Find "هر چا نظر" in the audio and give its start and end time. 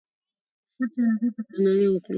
0.77-1.29